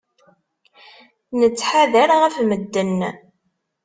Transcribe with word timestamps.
Nettḥadar 1.39 2.09
ɣef 2.21 2.35
medden. 2.49 2.99